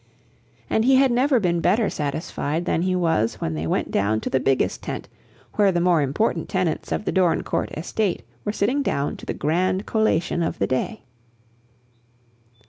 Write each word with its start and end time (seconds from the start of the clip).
And 0.67 0.83
he 0.83 0.95
had 0.95 1.11
never 1.11 1.39
been 1.39 1.61
better 1.61 1.87
satisfied 1.87 2.65
than 2.65 2.81
he 2.81 2.95
was 2.95 3.35
when 3.35 3.53
they 3.53 3.67
went 3.67 3.91
down 3.91 4.19
to 4.21 4.31
the 4.31 4.39
biggest 4.39 4.81
tent, 4.81 5.07
where 5.57 5.71
the 5.71 5.79
more 5.79 6.01
important 6.01 6.49
tenants 6.49 6.91
of 6.91 7.05
the 7.05 7.11
Dorincourt 7.11 7.69
estate 7.77 8.23
were 8.43 8.51
sitting 8.51 8.81
down 8.81 9.15
to 9.17 9.27
the 9.27 9.35
grand 9.35 9.85
collation 9.85 10.41
of 10.41 10.57
the 10.57 10.65
day. 10.65 11.03